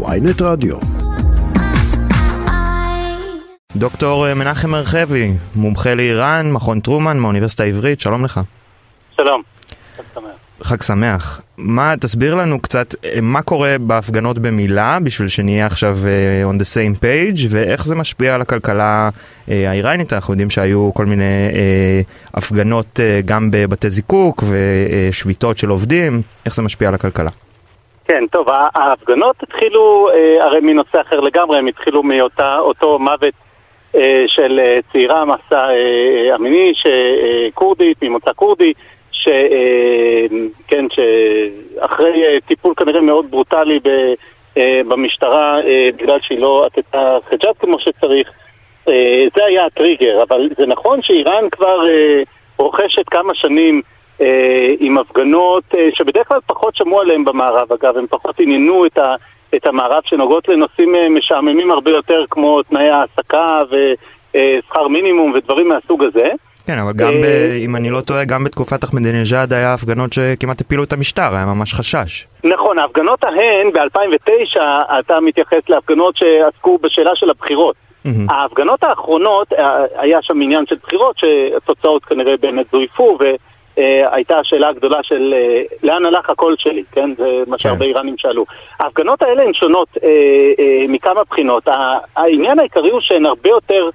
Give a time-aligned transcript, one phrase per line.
[0.00, 0.76] ויינט רדיו.
[3.76, 8.40] דוקטור מנחם מרחבי, מומחה לאיראן, מכון טרומן מהאוניברסיטה העברית, שלום לך.
[9.16, 9.42] שלום.
[9.96, 10.30] חג שמח.
[10.62, 11.40] חג שמח.
[11.56, 16.64] מה, תסביר לנו קצת אה, מה קורה בהפגנות במילה, בשביל שנהיה עכשיו uh, on the
[16.64, 20.12] same page, ואיך זה משפיע על הכלכלה uh, האיראנית.
[20.12, 26.54] אנחנו יודעים שהיו כל מיני uh, הפגנות uh, גם בבתי זיקוק ושביתות של עובדים, איך
[26.54, 27.30] זה משפיע על הכלכלה.
[28.08, 33.34] כן, טוב, ההפגנות התחילו, uh, הרי מנושא אחר לגמרי, הם התחילו מאותו מוות
[33.96, 36.72] uh, של uh, צעירה, מסע uh, המיני,
[37.54, 38.72] כורדית, ממוצא כורדי,
[39.12, 39.28] ש...
[40.68, 43.80] כן, שאחרי אה, טיפול כנראה מאוד ברוטלי
[44.56, 48.30] אה, במשטרה, אה, בגלל שהיא לא עטתה חיג'אב כמו שצריך,
[49.36, 50.22] זה היה הטריגר.
[50.22, 51.78] אבל זה נכון שאיראן כבר
[52.58, 53.82] רוכשת כמה שנים
[54.78, 59.14] עם הפגנות שבדרך כלל פחות שמעו עליהן במערב, אגב, הם פחות עניינו את, ה,
[59.54, 66.26] את המערב שנוגעות לנושאים משעממים הרבה יותר כמו תנאי העסקה ושכר מינימום ודברים מהסוג הזה.
[66.66, 70.60] כן, אבל גם, ב, אה, אם אני לא טועה, גם בתקופת אחמדינג'אד היה הפגנות שכמעט
[70.60, 72.26] הפילו את המשטר, היה ממש חשש.
[72.44, 74.60] נכון, ההפגנות ההן ב-2009,
[74.98, 77.76] אתה מתייחס להפגנות שעסקו בשאלה של הבחירות.
[78.06, 78.08] Mm-hmm.
[78.34, 83.18] ההפגנות האחרונות, אה, היה שם עניין של בחירות, שהתוצאות כנראה באמת זויפו,
[83.76, 87.10] והייתה השאלה הגדולה של אה, לאן הלך הקול שלי, כן?
[87.14, 87.58] זה מה כן.
[87.58, 88.44] שהרבה איראנים שאלו.
[88.80, 90.08] ההפגנות האלה הן שונות אה,
[90.58, 91.68] אה, מכמה בחינות.
[92.16, 93.90] העניין העיקרי הוא שהן הרבה יותר...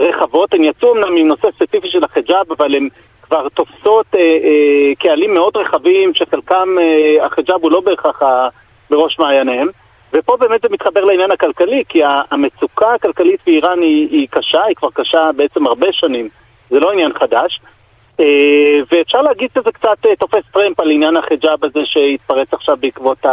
[0.00, 2.88] רחבות, הן יצאו אמנם עם נושא ספציפי של החיג'אב, אבל הן
[3.22, 8.20] כבר תופסות אה, אה, קהלים מאוד רחבים, שחלקם אה, החיג'אב הוא לא בהכרח
[8.90, 9.68] בראש מעייניהם.
[10.12, 14.88] ופה באמת זה מתחבר לעניין הכלכלי, כי המצוקה הכלכלית באיראן היא, היא קשה, היא כבר
[14.94, 16.28] קשה בעצם הרבה שנים,
[16.70, 17.60] זה לא עניין חדש.
[18.20, 18.24] אה,
[18.92, 23.26] ואפשר להגיד שזה קצת אה, תופס טרמפ על עניין החיג'אב הזה שהתפרץ עכשיו בעקבות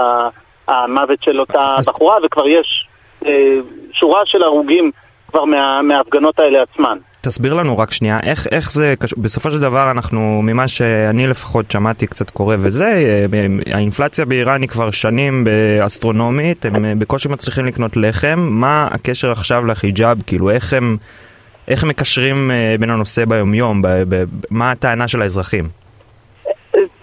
[0.68, 1.76] המוות של אותה.
[1.88, 2.88] בחורה, וכבר יש
[3.26, 3.58] אה,
[3.94, 4.92] שורה של הרוגים
[5.32, 6.98] כבר מה, מההפגנות האלה עצמן.
[7.22, 12.08] תסביר לנו רק שנייה, איך, איך זה, בסופו של דבר אנחנו, ממה שאני לפחות שמעתי
[12.08, 13.26] קצת קורה וזה,
[13.74, 20.22] האינפלציה באיראן היא כבר שנים באסטרונומית, הם בקושי מצליחים לקנות לחם, מה הקשר עכשיו לחיג'אב,
[20.28, 20.98] כאילו איך הם,
[21.70, 25.66] איך מקשרים אה, בין הנושא ביומיום, ב, ב, מה הטענה של האזרחים?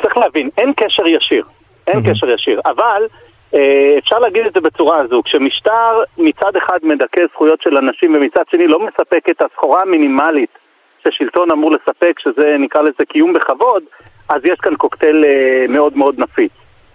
[0.03, 1.45] צריך להבין, אין קשר ישיר,
[1.87, 2.11] אין mm-hmm.
[2.11, 3.07] קשר ישיר, אבל
[3.55, 8.43] אה, אפשר להגיד את זה בצורה הזו, כשמשטר מצד אחד מדכא זכויות של אנשים ומצד
[8.51, 10.59] שני לא מספק את הסחורה המינימלית
[11.05, 13.83] ששלטון אמור לספק, שזה נקרא לזה קיום בכבוד,
[14.29, 16.53] אז יש כאן קוקטייל אה, מאוד מאוד נפיץ.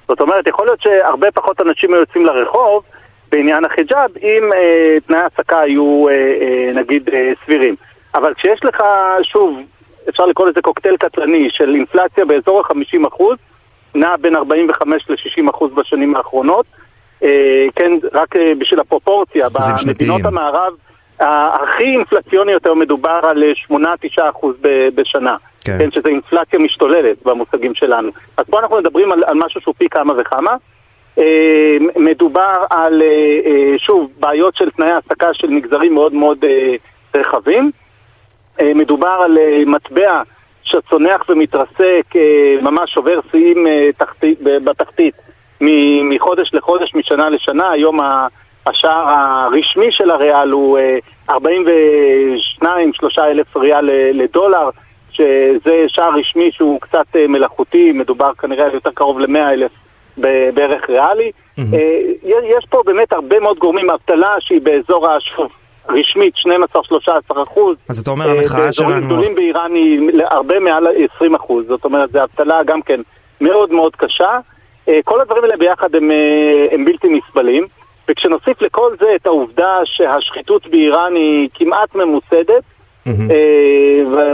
[0.07, 2.83] זאת אומרת, יכול להיות שהרבה פחות אנשים היו יוצאים לרחוב
[3.31, 7.75] בעניין החיג'אב אם אה, תנאי העסקה היו אה, אה, נגיד אה, סבירים.
[8.15, 8.83] אבל כשיש לך,
[9.23, 9.59] שוב,
[10.09, 13.37] אפשר לקרוא לזה קוקטייל קטלני של אינפלציה באזור ה-50 אחוז,
[13.95, 16.65] נע בין 45 ל-60 אחוז בשנים האחרונות.
[17.23, 19.45] אה, כן, רק אה, בשביל הפרופורציה,
[19.85, 20.73] במדינות המערב
[21.19, 23.75] הכי אינפלציוני יותר מדובר על 8-9
[24.29, 24.55] אחוז
[24.95, 25.35] בשנה.
[25.63, 25.77] כן.
[25.79, 28.11] כן, שזה אינפלציה משתוללת במושגים שלנו.
[28.37, 30.55] אז פה אנחנו מדברים על, על משהו שהוא פי כמה וכמה.
[31.21, 33.01] אה, מדובר על,
[33.77, 36.45] שוב, בעיות של תנאי העסקה של מגזרים מאוד מאוד
[37.15, 37.71] רחבים.
[38.61, 40.23] מדובר על מטבע
[40.71, 43.89] שצונח ומתרסק, אה, ממש שובר שיאים אה,
[44.63, 45.15] בתחתית
[46.09, 47.71] מחודש לחודש, משנה לשנה.
[47.71, 47.99] היום
[48.65, 50.79] השער הרשמי של הריאל הוא
[51.29, 51.33] 42-3
[53.19, 54.69] אה, אלף ריאל לדולר,
[55.11, 59.71] שזה שער רשמי שהוא קצת מלאכותי, מדובר כנראה על יותר קרוב ל-100 אלף
[60.17, 61.31] בערך ריאלי.
[61.59, 61.61] Mm-hmm.
[62.43, 65.51] יש פה באמת הרבה מאוד גורמים, אבטלה שהיא באזור השפוף.
[65.89, 66.33] רשמית
[67.07, 67.77] 12-13 אחוז.
[67.89, 68.89] אז אתה אומר המחאה שלנו...
[68.89, 73.01] באזורים גדולים באיראן היא הרבה מעל 20 אחוז, זאת אומרת, זו אבטלה גם כן
[73.41, 74.39] מאוד מאוד קשה.
[74.87, 77.67] אה, כל הדברים האלה ביחד הם, אה, הם בלתי נסבלים,
[78.09, 82.63] וכשנוסיף לכל זה את העובדה שהשחיתות באיראן היא כמעט ממוסדת,
[83.07, 83.33] mm-hmm.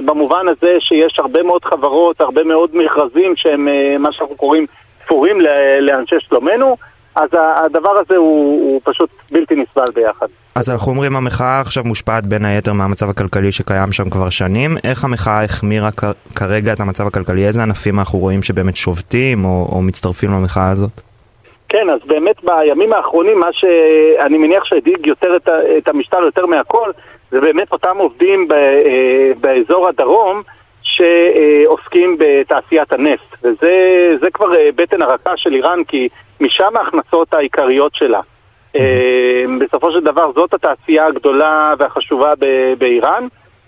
[0.06, 3.68] במובן הזה שיש הרבה מאוד חברות, הרבה מאוד מכרזים שהם
[4.00, 4.66] מה שאנחנו קוראים
[5.08, 5.38] תפורים
[5.82, 6.78] לאנשי שלומנו,
[7.16, 10.28] אז הדבר הזה הוא, הוא פשוט בלתי נסבל ביחד.
[10.56, 14.78] אז אנחנו אומרים המחאה עכשיו מושפעת בין היתר מהמצב הכלכלי שקיים שם כבר שנים.
[14.84, 15.90] איך המחאה החמירה
[16.36, 17.48] כרגע את המצב הכלכלי?
[17.48, 21.02] איזה ענפים אנחנו רואים שבאמת שובתים או, או מצטרפים למחאה הזאת?
[21.70, 26.92] כן, אז באמת בימים האחרונים מה שאני מניח שהדאיג יותר את, את המשטר יותר מהכל
[27.32, 30.42] זה באמת אותם עובדים ב, אה, באזור הדרום
[30.82, 38.20] שעוסקים בתעשיית הנפט וזה כבר אה, בטן הרכה של איראן כי משם ההכנסות העיקריות שלה.
[38.76, 42.34] אה, בסופו של דבר זאת התעשייה הגדולה והחשובה
[42.78, 43.28] באיראן,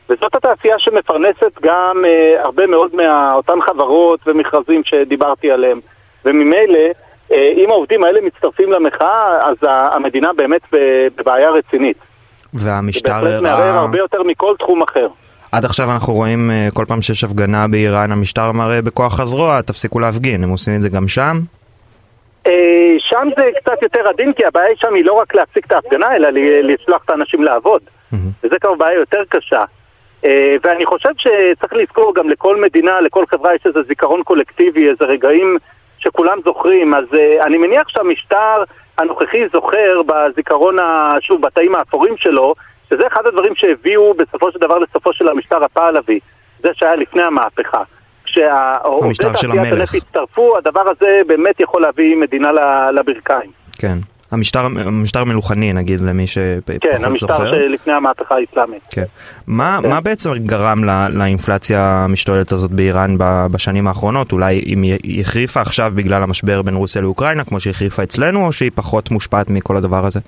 [0.10, 5.80] וזאת התעשייה שמפרנסת גם אה, הרבה מאוד מאותן חברות ומכרזים שדיברתי עליהם.
[6.26, 6.80] וממילא
[7.32, 10.62] אם העובדים האלה מצטרפים למחאה, אז המדינה באמת
[11.18, 11.98] בבעיה רצינית.
[12.54, 13.24] והמשטר הראה...
[13.24, 15.08] זה בהחלט מערער הרבה יותר מכל תחום אחר.
[15.52, 20.00] עד עכשיו אנחנו רואים אה, כל פעם שיש הפגנה באיראן, המשטר מראה בכוח הזרוע, תפסיקו
[20.00, 21.40] להפגין, הם עושים את זה גם שם?
[22.48, 26.16] אה, שם זה קצת יותר עדין, כי הבעיה שם היא לא רק להפסיק את ההפגנה,
[26.16, 26.30] אלא
[26.64, 27.82] לשלוח את האנשים לעבוד.
[28.44, 29.62] וזה כבר בעיה יותר קשה.
[30.26, 35.06] אה, ואני חושב שצריך לזכור גם לכל מדינה, לכל חברה יש איזה זיכרון קולקטיבי, איזה
[35.06, 35.58] רגעים
[35.98, 36.94] שכולם זוכרים.
[36.94, 37.06] אז
[37.42, 38.64] אני מניח שהמשטר
[38.98, 40.76] הנוכחי זוכר בזיכרון,
[41.22, 42.56] שוב, בתאים האפורים שלו,
[42.90, 46.20] שזה אחד הדברים שהביאו בסופו של דבר לסופו של המשטר הפעלבי,
[46.64, 47.84] זה שהיה לפני המהפכה.
[48.24, 52.52] כשהעובדי תעשיית הנפט הצטרפו, הדבר הזה באמת יכול להביא מדינה
[52.92, 53.52] לברכיים.
[53.80, 53.98] כן.
[54.32, 56.98] המשטר, המשטר מלוכני נגיד למי שפחות זוכר.
[56.98, 57.52] כן, המשטר.
[57.52, 58.88] שלפני המהפכה האסלאמית.
[58.92, 59.04] כן.
[59.48, 59.90] מה, כן.
[59.90, 63.16] מה בעצם גרם לא, לאינפלציה המשתוללת הזאת באיראן
[63.52, 64.32] בשנים האחרונות?
[64.32, 68.52] אולי אם היא החריפה עכשיו בגלל המשבר בין רוסיה לאוקראינה כמו שהיא החריפה אצלנו או
[68.52, 70.20] שהיא פחות מושפעת מכל הדבר הזה?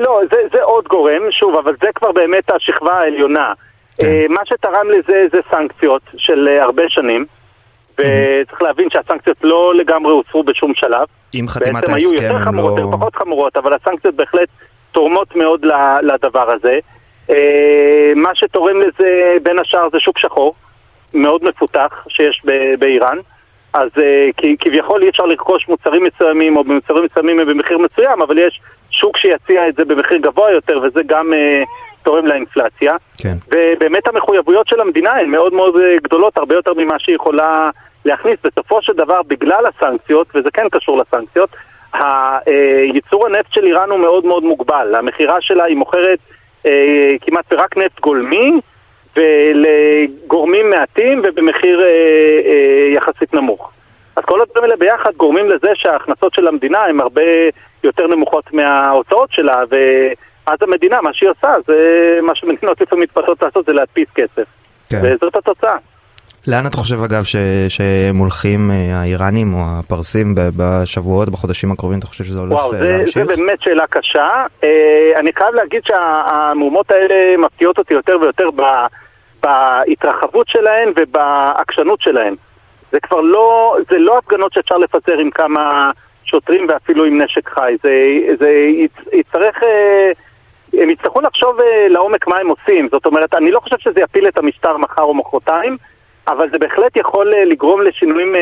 [0.00, 3.52] לא, זה, זה עוד גורם, שוב, אבל זה כבר באמת השכבה העליונה.
[3.96, 4.06] כן.
[4.06, 7.26] אה, מה שתרם לזה זה סנקציות של אה, הרבה שנים,
[7.92, 11.06] וצריך להבין שהסנקציות לא לגמרי הוסרו בשום שלב.
[11.32, 11.94] עם חתימת ההסכם לא...
[11.94, 14.48] בעצם היו יותר חמורות, יותר פחות חמורות, אבל הסנקציות בהחלט
[14.92, 15.66] תורמות מאוד
[16.02, 16.78] לדבר הזה.
[17.30, 20.54] אה, מה שתורם לזה בין השאר זה שוק שחור,
[21.14, 22.42] מאוד מפותח, שיש
[22.78, 23.18] באיראן.
[23.72, 23.88] אז
[24.58, 28.60] כביכול אי אפשר לרכוש מוצרים מסוימים, או במוצרים מסוימים הם במחיר מסוים, אבל יש
[29.00, 31.66] שוק שיציע את זה במחיר גבוה יותר, וזה גם uh,
[32.02, 32.94] תורם לאינפלציה.
[33.18, 33.36] כן.
[33.48, 37.70] ובאמת המחויבויות של המדינה הן מאוד מאוד אה, גדולות, הרבה יותר ממה שהיא יכולה
[38.04, 38.36] להכניס.
[38.44, 41.50] בסופו של דבר, בגלל הסנקציות, וזה כן קשור לסנקציות,
[42.94, 44.94] ייצור הנפט של איראן הוא מאוד מאוד מוגבל.
[44.94, 46.18] המכירה שלה היא מוכרת
[46.66, 46.70] uh,
[47.20, 48.50] כמעט רק נפט גולמי,
[49.16, 53.70] ולגורמים מעטים ובמחיר uh, uh, יחסית נמוך.
[54.16, 57.22] אז כל הדברים האלה ביחד גורמים לזה שההכנסות של המדינה הן הרבה
[57.84, 61.76] יותר נמוכות מההוצאות שלה, ואז המדינה, מה שהיא עושה, זה
[62.22, 64.44] מה שמדינות לפעמים מתפתחות לעשות, זה להדפיס כסף.
[64.90, 65.00] כן.
[65.02, 65.76] וזאת התוצאה.
[66.48, 67.36] לאן אתה חושב אגב ש...
[67.68, 72.78] שהם הולכים אה, האיראנים או הפרסים בשבועות, בחודשים הקרובים, אתה חושב שזה הולך וואו, זה,
[72.78, 73.16] להמשיך?
[73.16, 74.28] וואו, זה באמת שאלה קשה.
[74.64, 78.46] אה, אני חייב להגיד שהמהומות האלה מפתיעות אותי יותר ויותר
[79.42, 82.34] בהתרחבות שלהן ובעקשנות שלהן.
[82.92, 85.90] זה כבר לא, זה לא הפגנות שאפשר לפזר עם כמה
[86.24, 87.76] שוטרים ואפילו עם נשק חי.
[87.82, 87.94] זה,
[88.40, 88.50] זה
[89.12, 90.10] יצטרך, אה,
[90.82, 92.88] הם יצטרכו לחשוב אה, לעומק מה הם עושים.
[92.92, 95.76] זאת אומרת, אני לא חושב שזה יפיל את המשטר מחר או מחרתיים,
[96.28, 98.32] אבל זה בהחלט יכול אה, לגרום לשינויים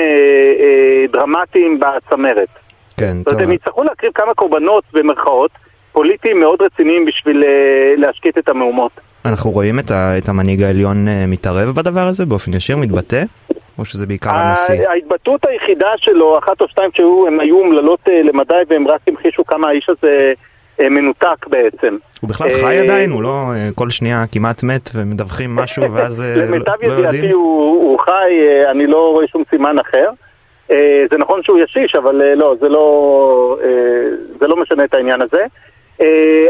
[1.13, 2.49] דרמטיים בצמרת.
[2.97, 3.17] כן.
[3.17, 5.51] זאת אומרת, הם יצטרכו להקריב כמה קורבנות במרכאות.
[5.93, 7.45] פוליטיים מאוד רציניים בשביל
[7.97, 8.93] להשקיט את המהומות.
[9.25, 13.25] אנחנו רואים את, ה, את המנהיג העליון מתערב בדבר הזה באופן ישיר, מתבטא?
[13.79, 14.89] או שזה בעיקר הנשיא?
[14.89, 19.69] ההתבטאות היחידה שלו, אחת או שתיים שהן היו אומללות אה, למדי והם רק המחישו כמה
[19.69, 20.33] האיש הזה
[20.81, 21.97] אה, מנותק בעצם.
[22.21, 23.11] הוא בכלל חי אה, עדיין?
[23.11, 26.51] הוא לא כל שנייה כמעט מת ומדווחים משהו ואז לא יודעים?
[26.51, 30.11] למיטב ידיעתי הוא חי, אני לא רואה שום סימן אחר.
[31.11, 33.59] זה נכון שהוא ישיש, אבל לא, זה לא,
[34.41, 35.45] זה לא משנה את העניין הזה.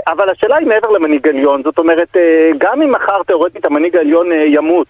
[0.09, 2.17] אבל השאלה היא מעבר למנהיג עליון, זאת אומרת,
[2.59, 4.87] גם אם מחר תאורטית המנהיג העליון ימות,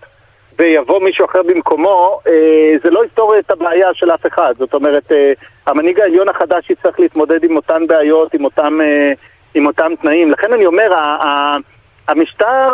[0.59, 2.33] ויבוא מישהו אחר במקומו, אה,
[2.85, 4.55] זה לא יפתור את הבעיה של אף אחד.
[4.59, 5.33] זאת אומרת, אה,
[5.67, 9.13] המנהיג העליון החדש יצטרך להתמודד עם אותן בעיות, עם אותם, אה,
[9.55, 10.31] עם אותם תנאים.
[10.31, 10.91] לכן אני אומר,
[12.09, 12.69] המשטר,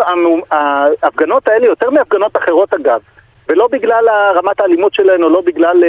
[0.51, 3.01] ההפגנות האלה יותר מהפגנות אחרות אגב,
[3.49, 4.05] ולא בגלל
[4.35, 5.85] רמת האלימות שלהן או לא בגלל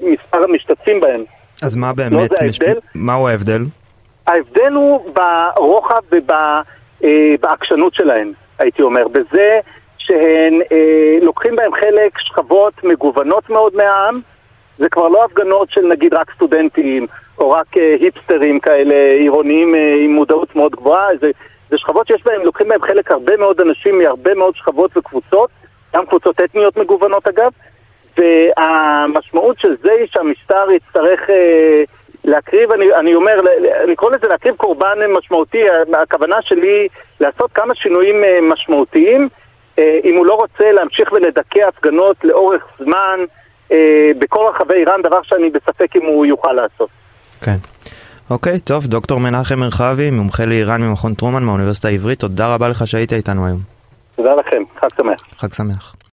[0.00, 1.24] מספר המשתתפים בהן.
[1.62, 2.58] אז מה באמת, לא מש...
[2.94, 3.62] מהו ההבדל?
[4.26, 6.00] ההבדל הוא ברוחב
[7.00, 9.08] ובעקשנות שלהן, הייתי אומר.
[9.08, 9.60] בזה
[10.06, 14.20] שהן אה, לוקחים בהם חלק שכבות מגוונות מאוד מהעם.
[14.78, 17.06] זה כבר לא הפגנות של נגיד רק סטודנטים
[17.38, 21.08] או רק אה, היפסטרים כאלה עירוניים אה, עם מודעות מאוד גבוהה.
[21.20, 21.30] זה,
[21.70, 25.50] זה שכבות שיש בהם, לוקחים בהם חלק הרבה מאוד אנשים מהרבה מאוד שכבות וקבוצות,
[25.94, 27.50] גם קבוצות אתניות מגוונות אגב.
[28.18, 31.82] והמשמעות של זה היא שהמשטר יצטרך אה,
[32.24, 33.40] להקריב, אני, אני אומר,
[33.84, 35.62] אני קורא לזה להקריב קורבן משמעותי,
[36.02, 36.88] הכוונה שלי
[37.20, 39.28] לעשות כמה שינויים אה, משמעותיים.
[39.78, 43.20] אה, אם הוא לא רוצה להמשיך ולדכא הפגנות לאורך זמן
[43.72, 46.88] אה, בכל רחבי איראן, דבר שאני בספק אם הוא יוכל לעשות.
[47.40, 47.56] כן.
[48.30, 53.12] אוקיי, טוב, דוקטור מנחם מרחבי, מומחה לאיראן ממכון טרומן מהאוניברסיטה העברית, תודה רבה לך שהיית
[53.12, 53.58] איתנו היום.
[54.16, 55.20] תודה לכם, חג שמח.
[55.38, 55.94] חג שמח.